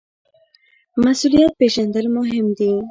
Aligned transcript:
مسوولیت 1.03 1.51
پیژندل 1.59 2.05
مهم 2.17 2.47
دي 2.57 2.71